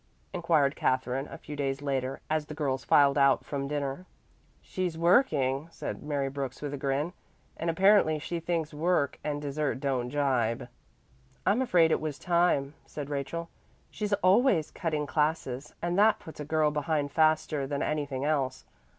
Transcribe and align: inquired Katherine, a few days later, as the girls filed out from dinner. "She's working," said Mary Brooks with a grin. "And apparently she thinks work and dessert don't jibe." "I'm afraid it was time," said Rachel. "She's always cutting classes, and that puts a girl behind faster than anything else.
inquired 0.33 0.75
Katherine, 0.75 1.27
a 1.27 1.37
few 1.37 1.55
days 1.55 1.79
later, 1.79 2.21
as 2.27 2.47
the 2.47 2.55
girls 2.55 2.83
filed 2.83 3.19
out 3.19 3.45
from 3.45 3.67
dinner. 3.67 4.07
"She's 4.59 4.97
working," 4.97 5.67
said 5.69 6.01
Mary 6.01 6.27
Brooks 6.27 6.59
with 6.59 6.73
a 6.73 6.77
grin. 6.77 7.13
"And 7.55 7.69
apparently 7.69 8.17
she 8.17 8.39
thinks 8.39 8.73
work 8.73 9.19
and 9.23 9.39
dessert 9.39 9.75
don't 9.79 10.09
jibe." 10.09 10.69
"I'm 11.45 11.61
afraid 11.61 11.91
it 11.91 12.01
was 12.01 12.17
time," 12.17 12.73
said 12.87 13.11
Rachel. 13.11 13.49
"She's 13.91 14.13
always 14.23 14.71
cutting 14.71 15.05
classes, 15.05 15.75
and 15.83 15.99
that 15.99 16.17
puts 16.17 16.39
a 16.39 16.45
girl 16.45 16.71
behind 16.71 17.11
faster 17.11 17.67
than 17.67 17.83
anything 17.83 18.25
else. 18.25 18.65